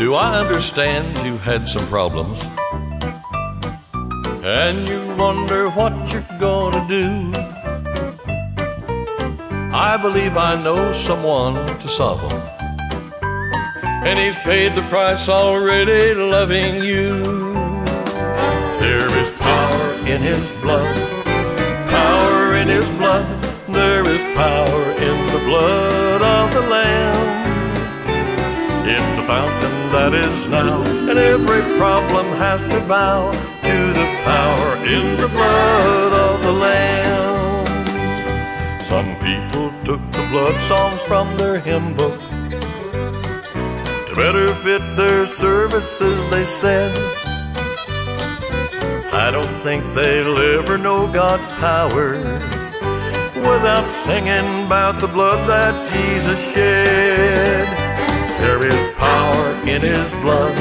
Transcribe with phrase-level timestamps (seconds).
[0.00, 2.42] Do I understand you had some problems?
[4.42, 7.30] And you wonder what you're gonna do?
[9.76, 12.40] I believe I know someone to solve them.
[14.08, 17.22] And he's paid the price already loving you.
[18.80, 20.96] There is power in his blood,
[21.90, 23.26] power in his blood.
[23.68, 27.49] There is power in the blood of the Lamb.
[29.30, 35.28] Fountain that is now, and every problem has to bow to the power in the
[35.28, 37.66] blood of the Lamb.
[38.82, 42.18] Some people took the blood songs from their hymn book
[44.08, 46.90] to better fit their services, they said.
[49.14, 52.18] I don't think they'll ever know God's power
[53.36, 57.79] without singing about the blood that Jesus shed.
[58.40, 60.56] There is power in his blood,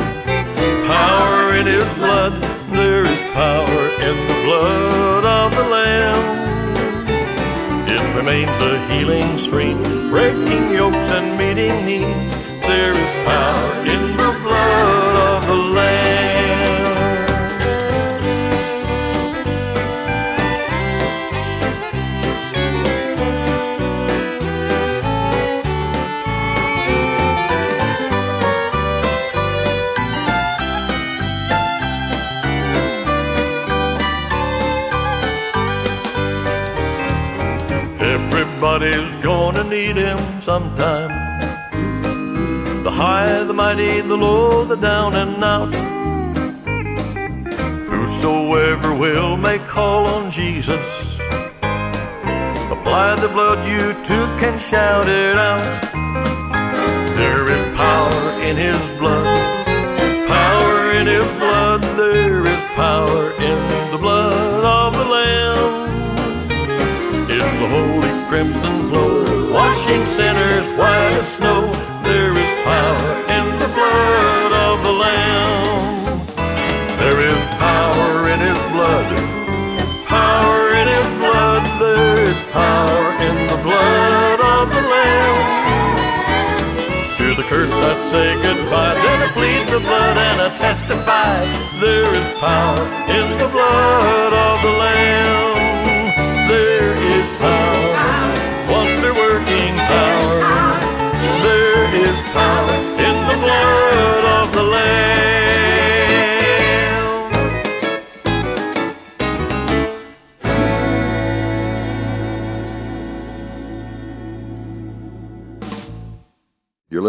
[0.85, 2.33] power in his blood.
[2.71, 6.23] There is power in the blood of the Lamb.
[7.87, 12.35] It remains a healing stream, breaking yokes and meeting needs.
[12.67, 14.08] There is power in
[40.49, 41.11] sometime.
[42.83, 45.71] The high, the mighty, the low, the down and out.
[47.91, 51.19] Whosoever will may call on Jesus.
[52.75, 55.69] Apply the blood, you too can shout it out.
[57.21, 59.27] There is power in his blood,
[60.37, 61.81] power in his blood.
[62.03, 63.57] There is power in
[69.79, 71.71] washing sinners white as snow.
[72.03, 76.19] There is power in the blood of the Lamb.
[76.99, 79.07] There is power in his blood,
[80.07, 81.63] power in his blood.
[81.79, 85.39] There is power in the blood of the Lamb.
[87.17, 91.39] To the curse I say goodbye, then I plead the blood and I testify.
[91.79, 95.58] There is power in the blood of the Lamb.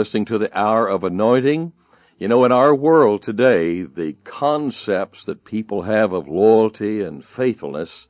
[0.01, 1.75] Listening to the Hour of Anointing.
[2.17, 8.09] You know, in our world today, the concepts that people have of loyalty and faithfulness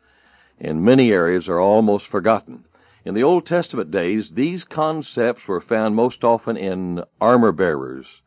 [0.57, 2.63] in many areas are almost forgotten.
[3.05, 8.23] In the Old Testament days, these concepts were found most often in armor bearers.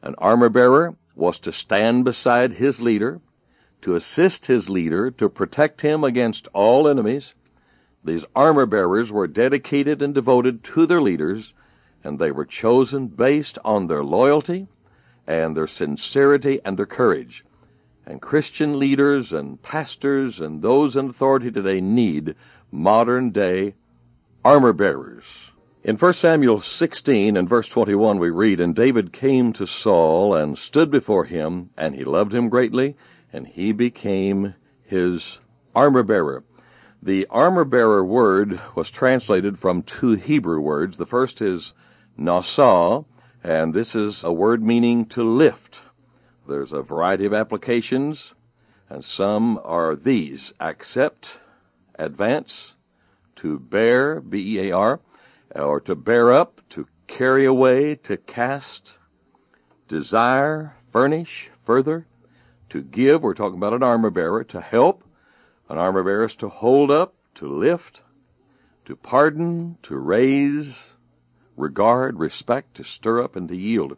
[0.00, 3.20] An armor bearer was to stand beside his leader,
[3.82, 7.34] to assist his leader, to protect him against all enemies.
[8.02, 11.52] These armor bearers were dedicated and devoted to their leaders,
[12.04, 14.68] and they were chosen based on their loyalty
[15.26, 17.44] and their sincerity and their courage.
[18.04, 22.34] And Christian leaders and pastors and those in authority today need
[22.70, 23.74] modern day
[24.44, 25.52] armor bearers.
[25.84, 30.56] In 1 Samuel 16 and verse 21 we read, And David came to Saul and
[30.56, 32.96] stood before him, and he loved him greatly,
[33.32, 35.40] and he became his
[35.74, 36.44] armor bearer.
[37.02, 40.98] The armor bearer word was translated from two Hebrew words.
[40.98, 41.74] The first is
[42.18, 43.04] nasah,
[43.42, 45.82] and this is a word meaning to lift.
[46.46, 48.34] There's a variety of applications,
[48.92, 51.40] And some are these accept,
[51.98, 52.74] advance,
[53.36, 55.00] to bear, B E A R,
[55.54, 58.98] or to bear up, to carry away, to cast,
[59.88, 62.06] desire, furnish, further,
[62.68, 63.22] to give.
[63.22, 65.04] We're talking about an armor bearer, to help.
[65.70, 68.02] An armor bearer is to hold up, to lift,
[68.84, 70.91] to pardon, to raise,
[71.56, 73.96] regard, respect, to stir up, and to yield.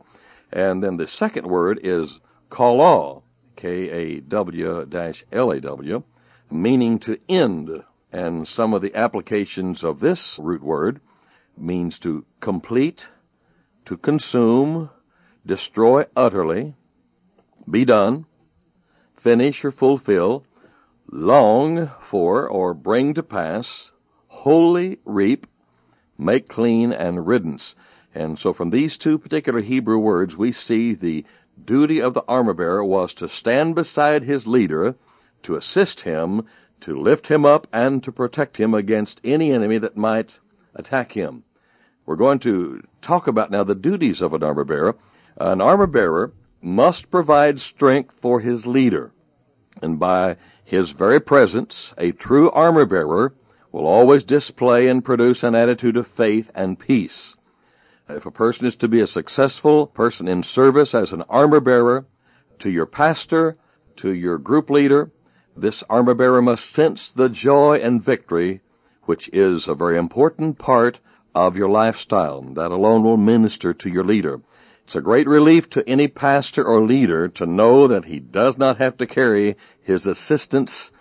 [0.53, 3.23] And then the second word is kalaw,
[3.57, 4.23] K-A-W-L-A-W,
[6.51, 7.85] meaning to end.
[8.13, 11.01] And some of the applications of this root word
[11.57, 13.11] means to complete,
[13.85, 14.91] to consume,
[15.45, 16.75] destroy utterly,
[17.69, 18.27] be done,
[19.17, 20.45] finish or fulfill,
[21.11, 23.93] long for or bring to pass,
[24.29, 25.47] wholly reap,
[26.19, 27.77] make clean, and riddance.
[28.15, 31.25] And so from these two particular Hebrew words, we see the
[31.63, 34.97] duty of the armor bearer was to stand beside his leader,
[35.43, 36.47] to assist him,
[36.81, 40.39] to lift him up, and to protect him against any enemy that might
[40.75, 41.45] attack him.
[42.07, 44.97] We're going to talk about now the duties of an armor bearer.
[45.37, 49.13] An armor bearer must provide strength for his leader.
[49.83, 53.35] And by his very presence, a true armor bearer
[53.75, 57.35] will always display and produce an attitude of faith and peace.
[58.09, 62.07] If a person is to be a successful person in service as an armor bearer
[62.61, 63.57] to your pastor,
[63.97, 65.11] to your group leader,
[65.57, 68.61] this armor bearer must sense the joy and victory,
[69.07, 71.01] which is a very important part
[71.35, 72.43] of your lifestyle.
[72.43, 74.41] That alone will minister to your leader.
[74.85, 78.79] It's a great relief to any pastor or leader to know that he does not
[78.79, 80.93] have to carry his assistants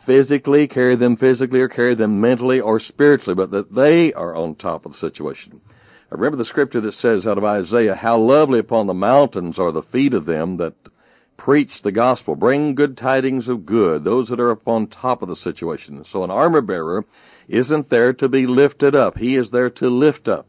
[0.00, 4.54] physically, carry them physically, or carry them mentally or spiritually, but that they are on
[4.54, 5.60] top of the situation.
[6.10, 9.70] I remember the scripture that says out of Isaiah, How lovely upon the mountains are
[9.70, 10.74] the feet of them that
[11.36, 15.36] preach the gospel, bring good tidings of good, those that are upon top of the
[15.36, 16.04] situation.
[16.04, 17.04] So an armor bearer
[17.48, 19.18] isn't there to be lifted up.
[19.18, 20.48] He is there to lift up.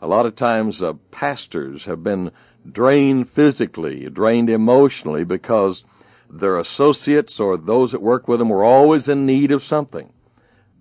[0.00, 2.30] A lot of times uh, pastors have been
[2.70, 5.84] drained physically, drained emotionally because
[6.30, 10.12] their associates or those that work with them were always in need of something.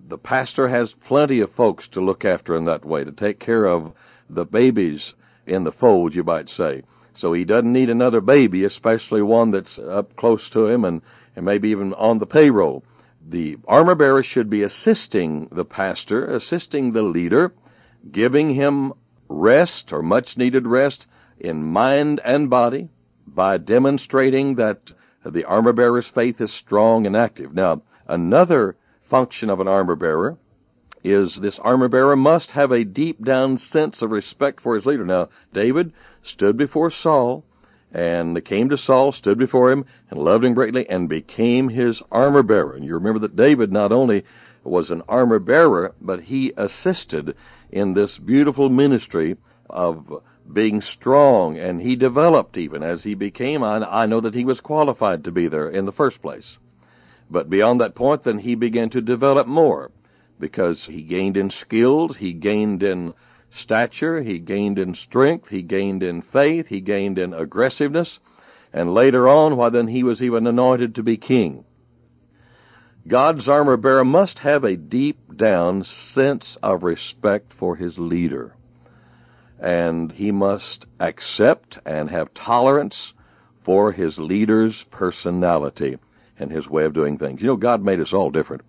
[0.07, 3.65] The pastor has plenty of folks to look after in that way, to take care
[3.65, 3.93] of
[4.29, 5.15] the babies
[5.45, 6.83] in the fold, you might say.
[7.13, 11.01] So he doesn't need another baby, especially one that's up close to him and,
[11.35, 12.83] and maybe even on the payroll.
[13.21, 17.53] The armor bearer should be assisting the pastor, assisting the leader,
[18.11, 18.93] giving him
[19.27, 21.07] rest or much needed rest
[21.39, 22.89] in mind and body
[23.27, 24.91] by demonstrating that
[25.23, 27.53] Uh, the armor bearer's faith is strong and active.
[27.53, 30.37] Now, another function of an armor bearer
[31.03, 35.05] is this armor bearer must have a deep down sense of respect for his leader.
[35.05, 37.43] Now, David stood before Saul
[37.91, 42.43] and came to Saul, stood before him, and loved him greatly, and became his armor
[42.43, 42.75] bearer.
[42.75, 44.23] And you remember that David not only
[44.63, 47.35] was an armor bearer, but he assisted
[47.71, 49.37] in this beautiful ministry
[49.69, 53.63] of being strong, and he developed even as he became.
[53.63, 56.59] I, I know that he was qualified to be there in the first place.
[57.29, 59.91] But beyond that point, then he began to develop more
[60.39, 63.13] because he gained in skills, he gained in
[63.49, 68.19] stature, he gained in strength, he gained in faith, he gained in aggressiveness,
[68.71, 71.65] and later on, why then he was even anointed to be king.
[73.07, 78.55] God's armor bearer must have a deep down sense of respect for his leader.
[79.59, 83.13] And he must accept and have tolerance
[83.57, 85.97] for his leader's personality
[86.37, 87.41] and his way of doing things.
[87.41, 88.63] You know, God made us all different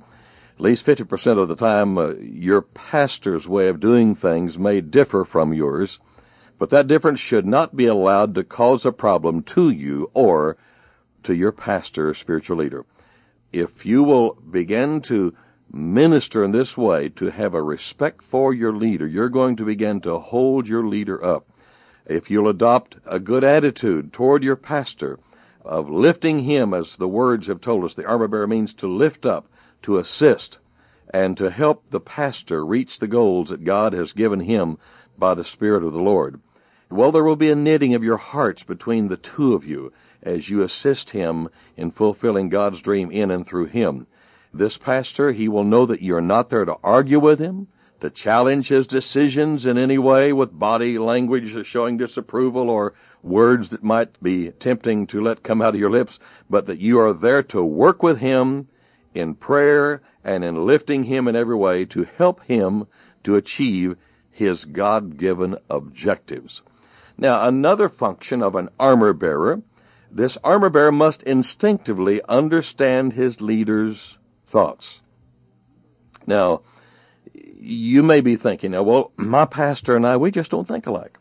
[0.60, 5.24] at least 50% of the time, uh, your pastor's way of doing things may differ
[5.24, 6.00] from yours,
[6.58, 10.58] but that difference should not be allowed to cause a problem to you or
[11.22, 12.84] to your pastor or spiritual leader.
[13.54, 15.34] If you will begin to
[15.72, 20.00] minister in this way, to have a respect for your leader, you're going to begin
[20.02, 21.48] to hold your leader up.
[22.06, 25.18] If you'll adopt a good attitude toward your pastor,
[25.64, 29.26] of lifting him, as the words have told us, the armor bearer means to lift
[29.26, 29.46] up,
[29.82, 30.58] to assist
[31.12, 34.78] and to help the pastor reach the goals that God has given him
[35.18, 36.40] by the Spirit of the Lord.
[36.88, 40.50] Well, there will be a knitting of your hearts between the two of you as
[40.50, 44.06] you assist him in fulfilling God's dream in and through him.
[44.52, 47.68] This pastor, he will know that you're not there to argue with him,
[48.00, 53.84] to challenge his decisions in any way with body language showing disapproval or words that
[53.84, 57.42] might be tempting to let come out of your lips, but that you are there
[57.44, 58.68] to work with him
[59.14, 62.86] in prayer and in lifting him in every way to help him
[63.22, 63.96] to achieve
[64.30, 66.62] his God given objectives.
[67.18, 69.62] Now, another function of an armor bearer
[70.12, 74.18] this armor bearer must instinctively understand his leader's
[74.50, 75.02] thoughts.
[76.26, 76.62] Now,
[77.32, 81.18] you may be thinking, now, well, my pastor and I, we just don't think alike.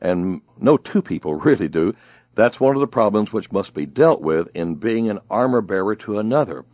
[0.00, 1.94] And no two people really do.
[2.34, 5.96] That's one of the problems which must be dealt with in being an armor bearer
[5.96, 6.64] to another.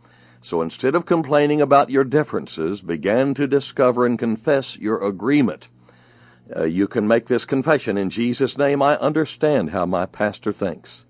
[0.41, 5.69] So instead of complaining about your differences, begin to discover and confess your agreement.
[6.53, 8.81] Uh, you can make this confession in Jesus' name.
[8.81, 11.05] I understand how my pastor thinks,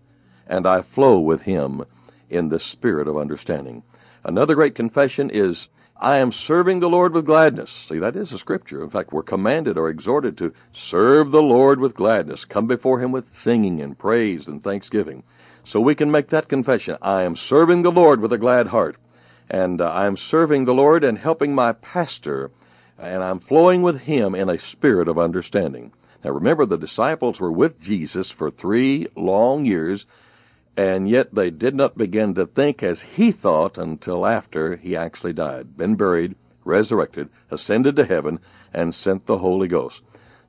[0.46, 1.84] and I flow with him
[2.30, 3.82] in the spirit of understanding.
[4.24, 7.70] Another great confession is I am serving the Lord with gladness.
[7.70, 8.84] See, that is a scripture.
[8.84, 12.46] In fact, we're commanded or exhorted to serve the Lord with gladness.
[12.46, 15.24] Come before Him with singing and praise and thanksgiving.
[15.64, 16.98] So we can make that confession.
[17.02, 18.98] I am serving the Lord with a glad heart.
[19.50, 22.52] And uh, I am serving the Lord and helping my pastor.
[22.98, 25.94] And I'm flowing with Him in a spirit of understanding.
[26.24, 30.08] Now remember, the disciples were with Jesus for three long years
[30.76, 35.34] and yet they did not begin to think as he thought until after he actually
[35.34, 38.40] died, been buried, resurrected, ascended to heaven,
[38.74, 40.04] and sent the Holy Ghost.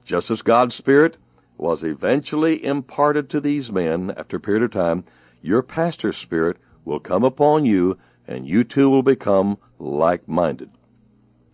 [0.05, 1.17] Just as God's Spirit
[1.57, 5.05] was eventually imparted to these men after a period of time,
[5.43, 10.71] your pastor's spirit will come upon you, and you too will become like minded.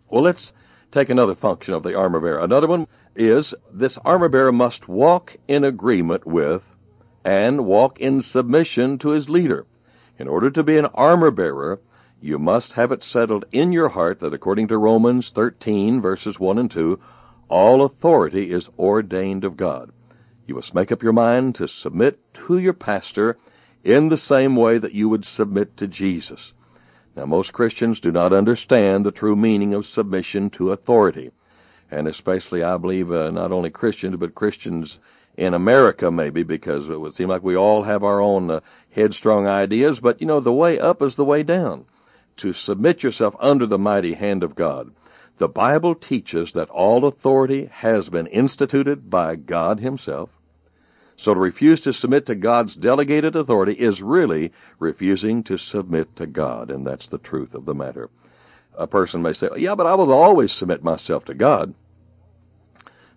[0.08, 0.52] Well, let's
[0.90, 2.40] take another function of the armor bearer.
[2.40, 6.74] Another one is this armor bearer must walk in agreement with
[7.24, 9.66] and walk in submission to his leader.
[10.18, 11.80] In order to be an armor bearer,
[12.20, 16.58] you must have it settled in your heart that according to Romans 13 verses 1
[16.58, 17.00] and 2,
[17.48, 19.90] all authority is ordained of God.
[20.46, 23.38] You must make up your mind to submit to your pastor
[23.82, 26.52] in the same way that you would submit to Jesus.
[27.16, 31.32] Now, most Christians do not understand the true meaning of submission to authority.
[31.90, 35.00] And especially, I believe, uh, not only Christians, but Christians
[35.40, 39.46] in America, maybe, because it would seem like we all have our own uh, headstrong
[39.46, 41.86] ideas, but you know, the way up is the way down.
[42.36, 44.92] To submit yourself under the mighty hand of God.
[45.38, 50.28] The Bible teaches that all authority has been instituted by God Himself.
[51.16, 56.26] So to refuse to submit to God's delegated authority is really refusing to submit to
[56.26, 58.10] God, and that's the truth of the matter.
[58.74, 61.74] A person may say, yeah, but I will always submit myself to God.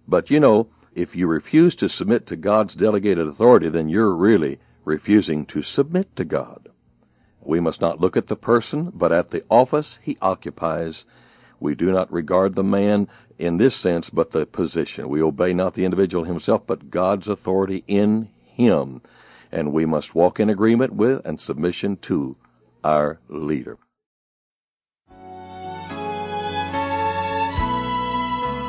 [0.07, 4.59] But you know, if you refuse to submit to God's delegated authority, then you're really
[4.85, 6.69] refusing to submit to God.
[7.41, 11.05] We must not look at the person, but at the office he occupies.
[11.59, 13.07] We do not regard the man
[13.37, 15.09] in this sense, but the position.
[15.09, 19.01] We obey not the individual himself, but God's authority in him.
[19.51, 22.37] And we must walk in agreement with and submission to
[22.83, 23.77] our leader.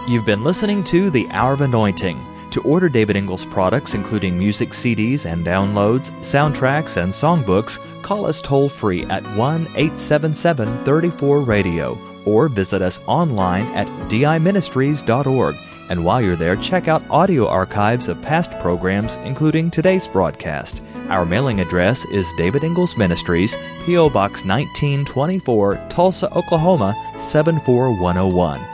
[0.07, 2.21] You've been listening to The Hour of Anointing.
[2.51, 8.43] To order David Ingles products, including music CDs and downloads, soundtracks, and songbooks, call us
[8.43, 15.57] toll free at 1 877 34 Radio or visit us online at diministries.org.
[15.89, 20.83] And while you're there, check out audio archives of past programs, including today's broadcast.
[21.09, 23.57] Our mailing address is David Ingles Ministries,
[23.87, 24.11] P.O.
[24.11, 28.74] Box 1924, Tulsa, Oklahoma 74101.